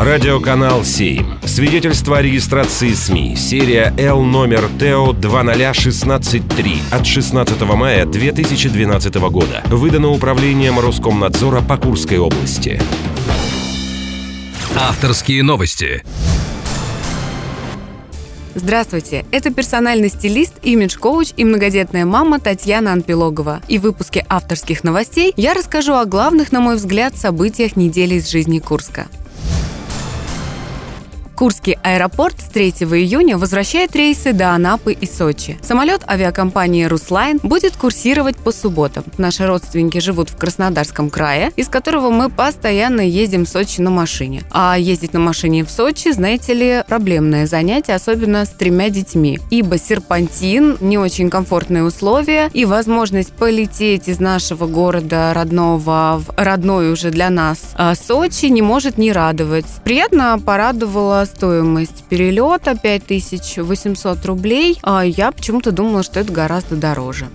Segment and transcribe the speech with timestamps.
[0.00, 1.40] Радиоканал 7.
[1.44, 3.34] Свидетельство о регистрации СМИ.
[3.34, 9.60] Серия Л номер ТО 20163 от 16 мая 2012 года.
[9.66, 12.80] Выдано управлением Роскомнадзора по Курской области.
[14.76, 16.04] Авторские новости.
[18.54, 23.62] Здравствуйте, это персональный стилист, имидж-коуч и многодетная мама Татьяна Анпилогова.
[23.66, 28.28] И в выпуске авторских новостей я расскажу о главных, на мой взгляд, событиях недели из
[28.30, 29.08] жизни Курска.
[31.38, 35.56] Курский аэропорт с 3 июня возвращает рейсы до Анапы и Сочи.
[35.62, 39.04] Самолет авиакомпании «Руслайн» будет курсировать по субботам.
[39.18, 44.42] Наши родственники живут в Краснодарском крае, из которого мы постоянно ездим в Сочи на машине.
[44.50, 49.38] А ездить на машине в Сочи, знаете ли, проблемное занятие, особенно с тремя детьми.
[49.48, 56.90] Ибо серпантин, не очень комфортные условия и возможность полететь из нашего города родного в родной
[56.90, 59.64] уже для нас а Сочи не может не радовать.
[59.84, 67.28] Приятно порадовала стоимость перелета 5800 рублей, а я почему-то думала, что это гораздо дороже.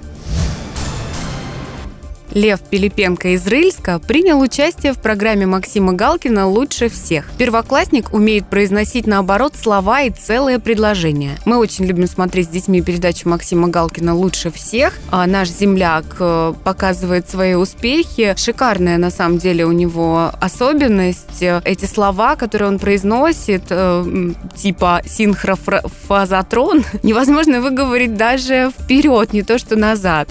[2.33, 7.29] Лев Пилипенко из Рыльска принял участие в программе Максима Галкина «Лучше всех».
[7.37, 11.37] Первоклассник умеет произносить наоборот слова и целые предложения.
[11.45, 14.97] Мы очень любим смотреть с детьми передачу Максима Галкина «Лучше всех».
[15.11, 18.33] А наш земляк э, показывает свои успехи.
[18.35, 21.41] Шикарная на самом деле у него особенность.
[21.41, 29.75] Эти слова, которые он произносит, э, типа синхрофазотрон, невозможно выговорить даже вперед, не то что
[29.75, 30.29] назад.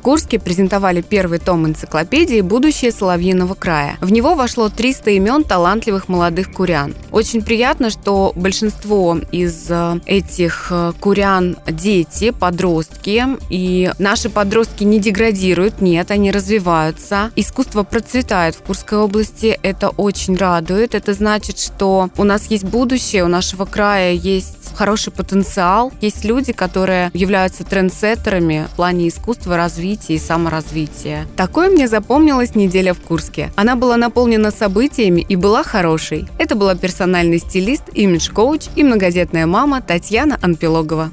[0.00, 3.96] Курске презентовали первый том энциклопедии «Будущее Соловьиного края».
[4.00, 6.94] В него вошло 300 имен талантливых молодых курян.
[7.10, 13.24] Очень приятно, что большинство из э, этих э, курян– дети, подростки.
[13.48, 17.30] И наши подростки не деградируют, нет, они развиваются.
[17.36, 20.94] Искусство процветает в Курской области, это очень радует.
[20.94, 25.92] Это значит, что у нас есть будущее, у нашего края есть хороший потенциал.
[26.00, 31.26] Есть люди, которые являются трендсеттерами в плане искусства, развития и саморазвития.
[31.36, 33.52] Такое мне запомнилась неделя в Курске.
[33.56, 36.26] Она была наполнена событиями и была хорошей.
[36.38, 41.10] Это была персональный стилист, имидж-коуч и многодетная мама Татьяна Анпилогова.